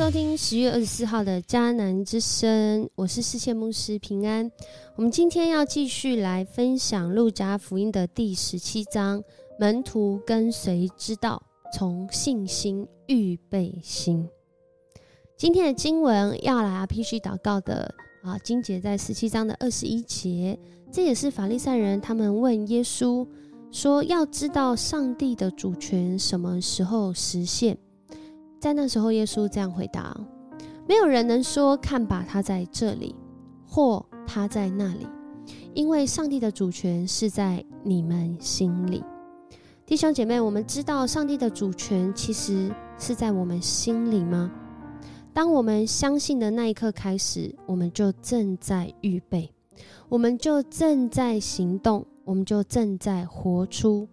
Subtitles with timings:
[0.00, 4.50] 收听十月二十四号的迦南之声，我是世界牧师平安。
[4.96, 9.22] 我们今天要继续来分享路加福音的第十七章，
[9.58, 11.42] 门徒跟随之道，
[11.74, 14.26] 从信心预备心。
[15.36, 20.58] 今天的经文要来 RPG 祷告的啊，经节在十七章的二十一节，
[20.90, 23.28] 这也是法利赛人他们问耶稣
[23.70, 27.76] 说，要知道上帝的主权什么时候实现。
[28.60, 30.14] 在那时候，耶稣这样回答
[30.86, 33.16] ：“没有人能说看吧，他在这里，
[33.66, 35.08] 或他在那里，
[35.72, 39.02] 因为上帝的主权是在你们心里。”
[39.86, 44.52] 弟兄姐妹，我们知道上帝的主权其实是在我们心里吗？
[45.32, 49.50] 当我们相信的那一刻开始，我们就正在预备，
[50.10, 54.06] 我们就正在行动，我们就正在活出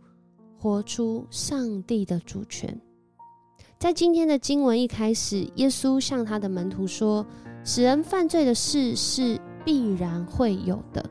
[0.57, 2.79] 活出上帝的主权。
[3.79, 7.23] 在今天的经文一开始，耶稣向他的门徒说
[7.63, 11.05] ：“使人犯罪的事是必然会有的，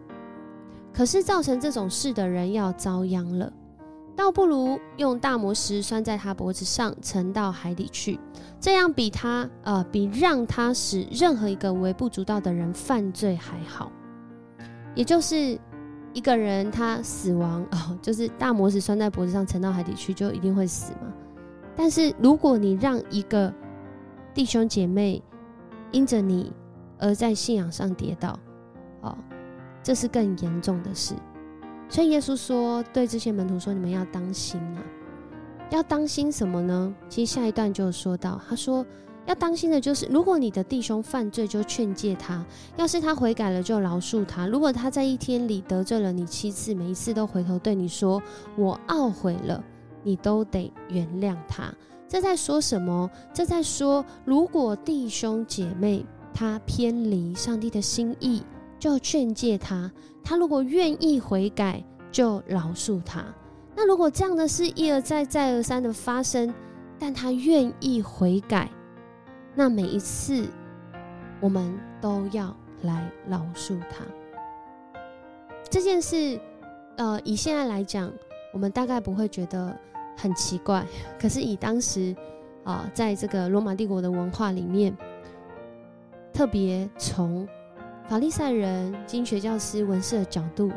[0.93, 3.53] 可是造成这种事的人要遭殃了。
[4.17, 8.19] 倒不如用大磨石拴在他脖子上，沉到海底去，
[8.59, 13.93] 这样比他呃比让他使任何一个微不足道的人犯罪还好。
[14.97, 15.57] 也就是
[16.13, 21.15] 一个人他死亡哦，就是大磨石拴在脖子上，沉到海底去，就一定会死吗？”
[21.77, 23.53] 但是，如果你让一个
[24.33, 25.23] 弟兄姐妹
[25.93, 26.53] 因着你
[26.99, 28.39] 而在信仰上跌倒，
[29.03, 29.17] 哦，
[29.83, 31.15] 这是更严重的事。
[31.89, 34.83] 所以耶稣说，对这些门徒说：“你们要当心啊！
[35.71, 38.85] 要当心什么呢？”其实下一段就说到，他说
[39.27, 42.45] 要当心的就是，如果你的弟兄犯罪，就劝诫他；
[42.77, 44.47] 要是他悔改了，就饶恕他。
[44.49, 48.21] 如果他在一天里得罪了你七次，每一次都回头对你说
[48.57, 49.63] ：“我懊悔了。”
[50.07, 51.75] 你都得原谅他，
[52.07, 53.11] 这在说什么？
[53.35, 58.45] 这在说，如果弟兄姐妹他偏离上帝的心意，
[58.79, 59.91] 就劝诫他；
[60.23, 63.25] 他如果愿意悔改，就饶恕他。
[63.75, 66.55] 那如果这样的事一而再、再而三的发生，
[67.01, 68.71] 但他愿意悔改，
[69.57, 70.47] 那每一次
[71.41, 74.05] 我们都要来饶恕他。
[75.69, 76.39] 这件事，
[76.97, 78.13] 呃，以现在来讲，
[78.53, 79.77] 我们大概不会觉得。
[80.17, 80.85] 很奇怪，
[81.21, 82.17] 可是以当时
[82.65, 84.97] 啊，在这个罗马帝国的文化里面，
[86.33, 87.47] 特别从
[88.09, 90.73] 法利赛人、经学教师、文士的角度，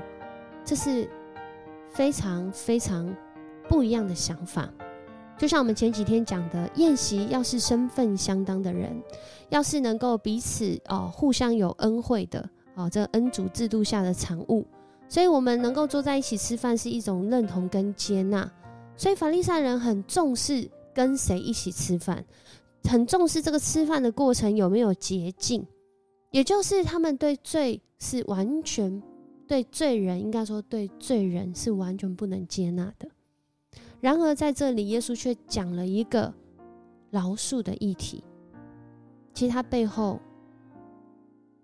[0.64, 1.10] 这是
[1.90, 3.16] 非常非常
[3.68, 4.70] 不一样的想法。
[5.38, 9.02] 就像我们前几天讲的，宴席要是身份相当的人，
[9.48, 14.68] 要是能够彼此哦互相有恩惠的哦，这恩主制度下的产物，
[15.08, 18.52] 所以我们能够坐在一起吃饭，是一种认同跟接纳。
[19.00, 22.26] 所以法利赛人很重视跟谁一起吃饭，
[22.84, 25.66] 很重视这个吃饭的过程有没有洁净，
[26.32, 29.02] 也就是他们对罪是完全
[29.48, 33.10] 对罪人，应该说对罪人是完全不能接纳的。
[34.02, 36.34] 然而在这里，耶稣却讲了一个
[37.10, 38.22] 饶恕的议题，
[39.34, 40.20] 其实他背后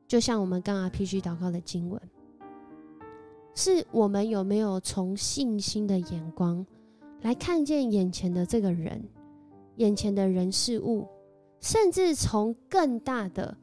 [0.07, 2.01] 就像我们刚刚 RPG 祷告的经文，
[3.53, 6.65] 是我们有没有从信心的眼光。
[7.25, 9.03] 来看见眼前的这个人，
[9.77, 11.07] 眼前的人事物，
[11.59, 13.57] 甚至从更大的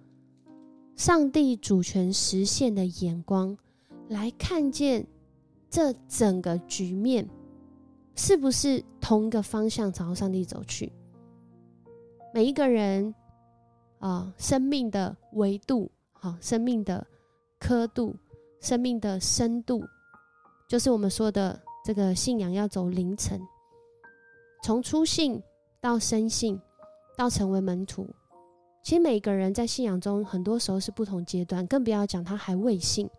[0.97, 3.57] 上帝主权实现的眼光
[4.09, 5.07] 来看见
[5.71, 7.25] 这整个局面，
[8.17, 10.93] 是不是同一个方向朝上帝走去？
[12.35, 13.15] 每一个人
[14.01, 17.07] 啊，生命的维度，好，生命的
[17.61, 18.17] 刻度，
[18.59, 19.85] 生命的深度，
[20.69, 23.41] 就是我们说的这个信仰要走凌晨。
[24.63, 25.43] 从初信
[25.81, 26.61] 到生信，
[27.17, 28.09] 到成为门徒，
[28.85, 33.11] 其实每个人在信仰中，很多时候是不同阶段，更不要讲他还未信，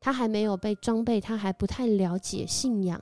[0.00, 2.98] 他还没有被装备，他还不太了解信仰，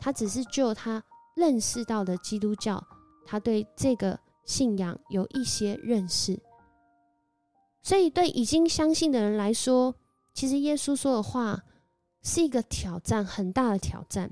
[0.00, 1.04] 他只是就他
[1.36, 2.82] 认识到的基督教，
[3.26, 6.40] 他对这个信仰有一些认识。
[7.82, 9.94] 所以，对已经相信的人来说，
[10.32, 11.62] 其实耶稣说的话
[12.22, 14.30] 是一个挑战，很大的挑战。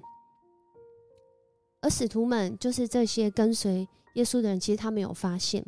[1.82, 5.64] 而使徒们就是这些跟随耶稣的人，其实他没有发现，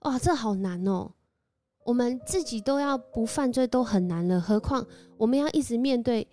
[0.00, 1.10] 哇，这好难哦！
[1.84, 4.86] 我们自己都要不犯罪都很难了，何况
[5.16, 6.26] 我们要一直面对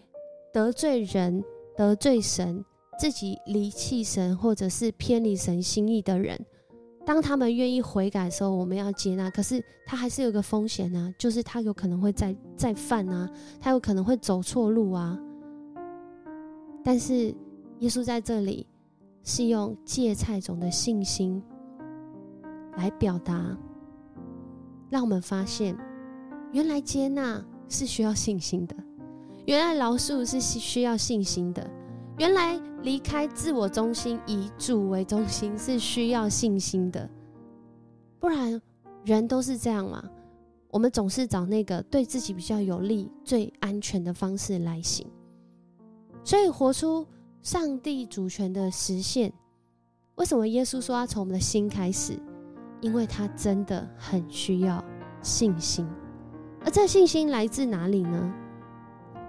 [0.53, 1.43] 得罪人、
[1.75, 2.63] 得罪神、
[2.99, 6.39] 自己离弃神或者是偏离神心意的人。
[7.03, 9.29] 当他们愿意悔改的时候，我们要接纳。
[9.31, 13.27] 可是他还是有个风险呢，就是他有可能会再再犯啊，
[13.59, 15.17] 他有可能会走错路啊。
[16.83, 17.33] 但是
[17.79, 18.67] 耶稣在这里。
[19.23, 21.41] 是用芥菜种的信心
[22.77, 23.57] 来表达，
[24.89, 25.77] 让我们发现，
[26.51, 28.75] 原来接纳是需要信心的，
[29.45, 31.69] 原来饶恕是需要信心的，
[32.17, 37.09] 原来离开自我中心，以主为中心是需要信心的。
[38.19, 38.61] 不然，
[39.05, 40.03] 人都是这样嘛？
[40.69, 45.05] 我们总是找那个对自己比较有利、最安全的方式来行。
[46.23, 47.05] 所以，活出
[47.41, 49.33] 上帝主权的实现，
[50.15, 52.13] 为什么耶稣说要从我们的心开始？
[52.81, 54.83] 因为他真的很需要
[55.21, 55.87] 信心。
[56.63, 58.33] 而这信心来自哪里呢？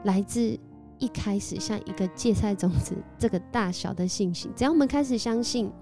[0.04, 0.58] 来自
[0.98, 4.50] 一开始像一个芥菜种子这个大小的信心。
[4.54, 5.72] 只要我们开始相信。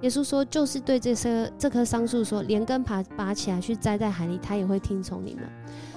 [0.00, 5.42] 耶稣说：“就是对这棵这棵桑树说，连根拔拔起来去栽在海里，它也会听从你们。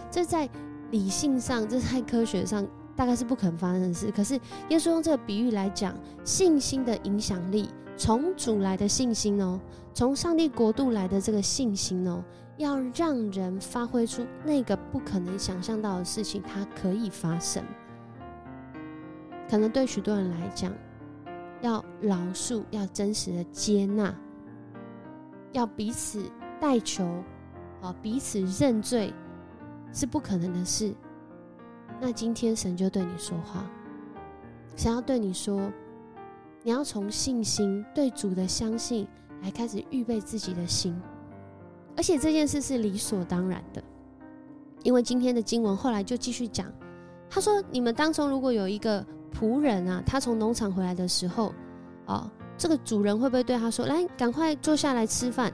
[0.09, 0.50] 这在
[0.89, 4.11] 理性上，这在科学上，大概是不可能发生的事。
[4.11, 4.35] 可是
[4.69, 9.59] 耶稣用这个比喻来讲，信心的影响力，从主来的信心哦，
[9.93, 12.23] 从上帝国度来的这个信心哦，
[12.57, 17.63] 要让人发挥出那个不可能想象到的事情，它可以发生。
[19.49, 20.71] 可能对许多人来讲。”
[21.63, 24.11] 要饶恕，要真实的接纳，
[25.51, 26.23] 要彼此
[26.59, 27.05] 代求，
[27.83, 29.13] 啊，彼此认罪，
[29.93, 30.91] 是不可能的事。
[31.99, 33.65] 那今天神就对你说话，
[34.75, 35.71] 想要对你说，
[36.63, 39.07] 你要从信心对主的相信
[39.41, 40.99] 来开始预备自己的心，
[41.97, 43.83] 而且这件事是理所当然的，
[44.83, 46.71] 因为今天的经文后来就继续讲，
[47.29, 49.05] 他说：你们当中如果有一个。
[49.33, 51.53] 仆人啊，他从农场回来的时候，
[52.05, 55.49] 哦，这个主人会不会对他说：“来，赶快坐下来吃饭？”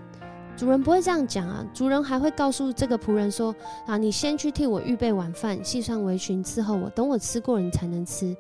[0.57, 3.55] 主人不会这样讲啊，主人还会告诉这个仆人说
[3.85, 8.35] ：“啊，你先去替我预备晚饭，系上围裙伺候我，等我吃过，你才能吃。”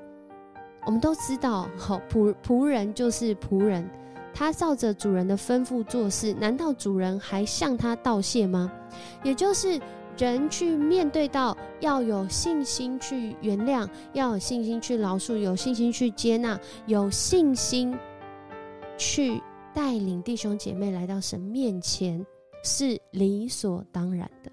[0.85, 3.87] 我们都知道，好仆仆人就是仆人，
[4.33, 8.71] 他照着主人的吩咐做事，难道主人还向他道谢吗？
[9.23, 9.79] 也就是。
[10.19, 17.95] 人去面对到要有信心去原谅，要有信心去饶恕，有信心去接纳，有信心
[18.97, 19.39] 去
[19.77, 22.25] 带领弟兄姐妹来到神面前，
[22.63, 24.51] 是理所当然的。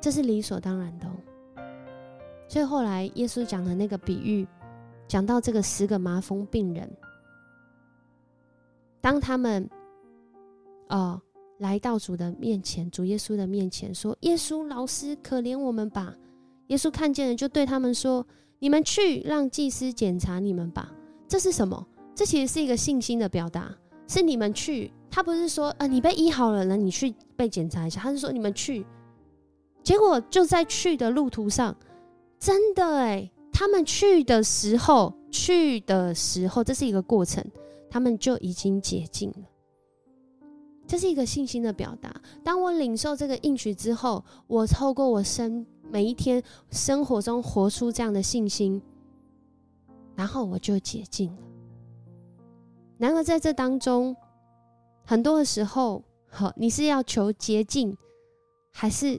[0.00, 1.06] 这是理所当然的。
[2.48, 4.44] 所以后来耶稣讲的那个比喻，
[5.06, 6.90] 讲到这个十个麻风病人，
[9.00, 9.70] 当他们，
[10.88, 11.22] 哦。
[11.58, 16.16] 来到主的面前，主耶稣的面前说：“耶稣老师，可怜我们吧！”
[16.68, 18.26] 耶稣看见了，就对他们说
[18.60, 20.90] ：“你们去让祭司检查你们吧。”
[21.28, 21.86] 这是什么？
[22.14, 23.76] 这其实是一个信心的表达，
[24.10, 24.92] 是你们去。
[25.08, 28.84] 他不是说：“呃，你被医好了，那你去被检查一下。”他是说：“你们去。”
[29.84, 31.76] 结果就在去的路途上，
[32.38, 37.44] 真的哎，他们去的时候，去的时候，这是一个过程，
[37.88, 39.44] 他们就已经解禁了。
[40.88, 42.12] 这是一个信心的表达。
[42.42, 48.82] 当我领受这个应许之后，我透过我生每一天生活中活出这样的信心，
[50.16, 51.49] 然后我就解禁了。
[53.00, 54.14] 然而在这当中，
[55.06, 57.96] 很多的时候，好，你是要求捷径，
[58.70, 59.18] 还是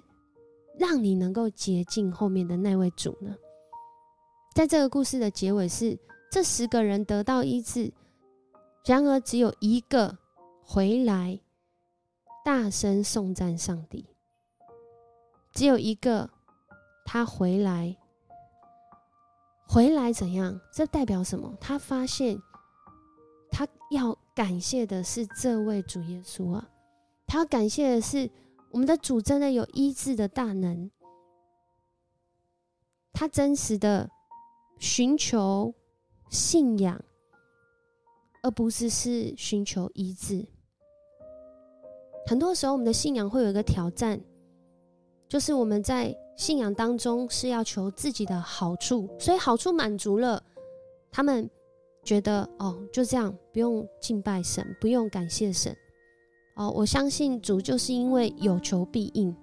[0.77, 3.35] 让你能够捷径后面的那位主呢？
[4.53, 5.97] 在这个故事的结尾是，
[6.31, 7.91] 这十个人得到医治，
[8.85, 10.15] 然而只有一个
[10.63, 11.39] 回来。
[12.43, 14.03] 大声颂赞上帝，
[15.53, 16.27] 只有一个，
[17.05, 17.95] 他回来，
[19.67, 20.59] 回来怎样？
[20.73, 21.55] 这代表什么？
[21.61, 22.41] 他发现，
[23.91, 26.69] 要感谢的是这位主耶稣啊！
[27.27, 28.29] 他要感谢的是
[28.71, 30.89] 我们的主真的有医治的大能，
[33.11, 34.09] 他真实的
[34.79, 35.73] 寻求
[36.29, 37.03] 信仰，
[38.41, 40.47] 而不是是寻求医治。
[42.25, 44.21] 很多时候，我们的信仰会有一个挑战，
[45.27, 50.41] 就是我们在信仰当中是要求自己的好处，所以好处满足了，
[51.11, 51.49] 他们
[52.03, 55.75] 觉得哦，就这样，不用敬拜神，不用感谢神，
[56.55, 59.35] 哦，我相信主就是因为有求必应。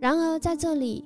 [0.00, 1.04] 然而在这里，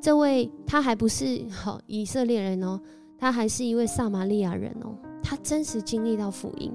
[0.00, 2.80] 这位他还不是好以色列人哦，
[3.18, 6.72] 他还是一位撒玛利亚人哦，他真实经历到福音。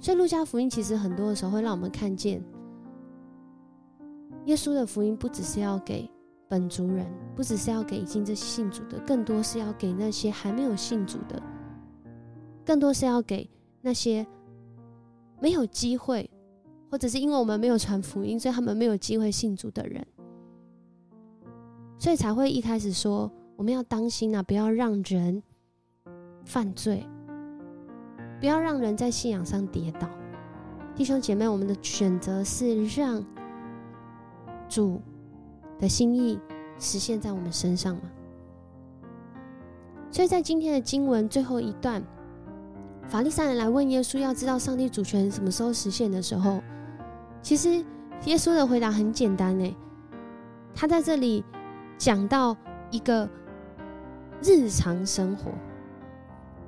[0.00, 2.42] 所以，路加福音其实很多的时候会让我们看见，
[4.46, 6.10] 耶稣的福音不只是要给
[6.48, 11.40] 本族人，不只是要给已经这信主的，更多是要给那些还没有信主的，
[12.64, 13.48] 更多是要给
[13.80, 14.26] 那些
[15.40, 16.30] 没有机会，
[16.90, 20.06] 或者是因为我们没有传福音，所以他们没有机会信主的人。
[21.98, 25.42] 所以才会一开始说，我们要当心啊，不要让人
[26.44, 27.06] 犯罪。
[28.40, 30.08] 不要让人在信仰上跌倒。
[30.94, 33.22] 弟兄姐妹，我们的选择是让
[34.66, 34.98] 主
[35.78, 36.38] 的心意
[36.78, 38.02] 实现在我们身上吗？
[40.10, 42.02] 所以在今天的经文最后一段，
[43.08, 46.62] 法利赛人来问耶稣，要知道上帝主权什么时候实现的时候，
[47.42, 47.84] 其实
[48.26, 49.74] 耶稣的回答很简单诶，
[50.74, 51.44] 他在这里
[51.98, 52.56] 讲到
[52.90, 53.28] 一个
[54.42, 55.50] 日常生活，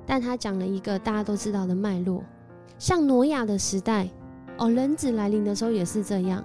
[0.05, 2.23] 但他讲了一个大家都知道的脉络，
[2.77, 4.09] 像挪亚的时代，
[4.57, 6.43] 哦，人子来临的时候也是这样。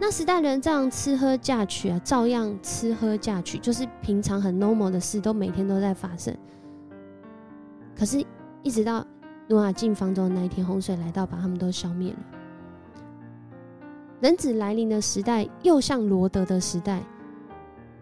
[0.00, 6.36] 那时代人这样吃喝嫁娶啊，照样吃喝嫁娶，就是平常很 normal 的事，都每天都在发生。
[7.96, 8.24] 可是，
[8.62, 9.06] 一直到
[9.52, 12.18] 诺亚进方舟的那一天，洪水来到，把他们都消灭了。
[14.18, 17.02] 人子来临的时代，又像罗德的时代。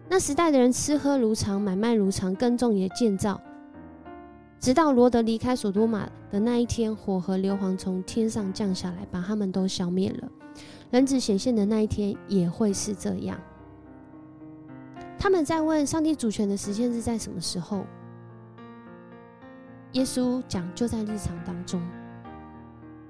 [0.07, 3.41] 那时代的人吃喝如常，买卖如常，耕种也建造。
[4.61, 10.31] 直到罗德离开索多玛的那一天，火和硫磺从天上降下来，把他们都消灭了。
[10.89, 13.37] 人子显现的那一天也会是这样。
[15.19, 17.85] 他们在问上帝主权的时间是在什么时候？
[19.93, 21.81] 耶稣讲，就在日常当中，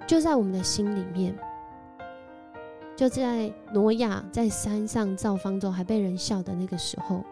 [0.07, 1.35] 就在我们的心里面，
[2.95, 7.23] 就在挪亚在山上造方舟还被人笑的那个时候，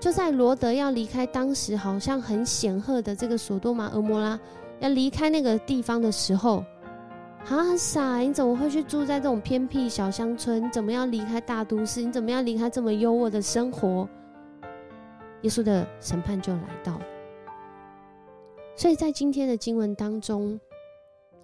[0.00, 4.38] 就在罗德要离开当时好像很显赫的这个索多玛、俄摩拉
[4.80, 6.64] 要离开那个地方的时候。
[7.48, 8.18] 啊，很傻！
[8.18, 10.64] 你怎么会去住在这种偏僻小乡村？
[10.64, 12.00] 你怎么样离开大都市？
[12.00, 14.08] 你怎么样离开这么优渥的生活？
[15.40, 17.00] 耶稣的审判就来到。
[18.74, 20.58] 所以在今天的经文当中，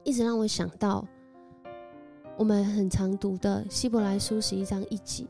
[0.03, 1.07] 一直让我想到
[2.37, 5.27] 我们很常读的希伯来书十一章一节。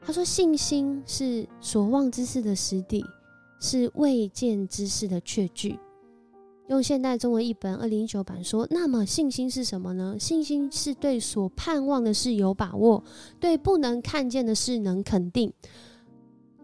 [0.00, 3.04] 他说：“信心是所望之事的实底，
[3.60, 5.78] 是未见之事的确据。”
[6.68, 10.16] 用现代中文译本二零一九版说：“那么信心是什么呢？
[10.18, 13.02] 信心是对所盼望的事有把握，
[13.40, 15.52] 对不能看见的事能肯定。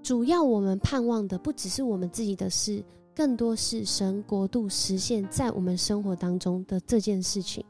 [0.02, 7.64] 主要我们盼望的不只是我们自己的事，更多是神国度实现在我们生活当中的这件事情。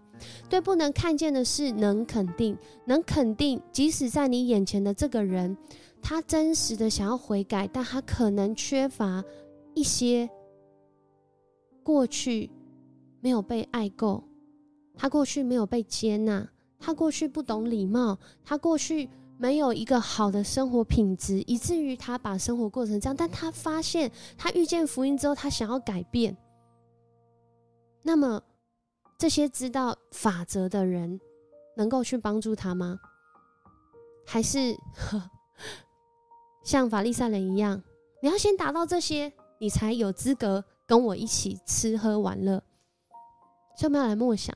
[0.49, 5.57] 对不能看见的事能肯定，能肯定，即使在你眼前的这个人，
[6.01, 9.25] 他真实的想要悔改，但他可能缺乏
[9.75, 10.31] 一些。”
[11.83, 12.49] 过去
[13.21, 14.23] 没有被爱够，
[14.95, 19.09] 他过去没有被接纳，他过去不懂礼貌，他过去
[19.43, 23.17] 没有一个好的生活品质，以至于他把生活过成这样。
[23.17, 24.09] 但他发现，
[24.39, 26.37] 他遇见福音之后，他想要改变。
[28.05, 28.41] 那么，
[29.19, 31.21] 这些知道法则的人
[31.77, 33.01] 能够去帮助他吗？
[34.25, 35.29] 还是呵
[36.63, 37.83] 像法利赛人一样，
[38.23, 40.65] 你要先达到这些，你才有资格？
[40.87, 42.63] 跟我一起吃喝玩乐，
[43.77, 44.55] 所以我们要来默想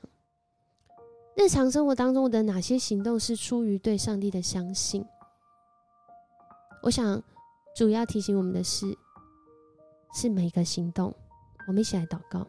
[1.39, 5.05] 日常生活当中的哪些行动是出于对上帝的相信。
[6.81, 7.23] 我想
[7.75, 8.87] 主要提醒我们的是，
[10.15, 11.13] 是每一个行动。
[11.67, 12.47] 我们一起来祷告，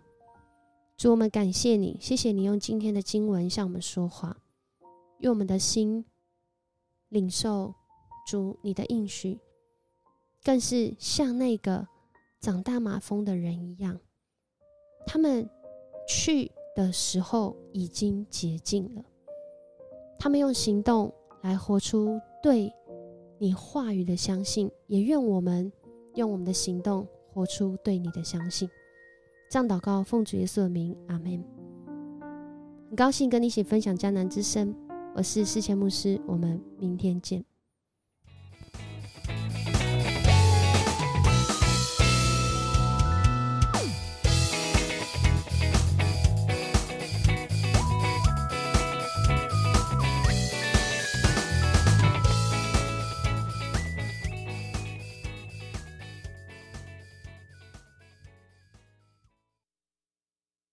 [0.96, 4.34] 主，我们感谢你，谢谢你用今天的经文向我们说话，
[5.18, 6.02] 用我们的心
[7.10, 7.74] 领受
[8.26, 9.38] 主你的应许，
[10.42, 11.86] 更是像那个。
[12.40, 13.98] 长大马蜂的人一样，
[15.04, 15.50] 他们
[16.08, 16.48] 去
[16.78, 19.02] 的时候已经竭尽了。
[20.16, 22.72] 他们用行动来活出对
[23.36, 25.72] 你话语的相信，也愿我们
[26.14, 28.70] 用我们的行动活出对你的相信。
[29.50, 31.44] 这样祷告，奉主耶稣的名，阿门。
[32.90, 34.72] 很高兴跟你一起分享迦南之声，
[35.16, 37.44] 我是世谦牧师，我们明天见。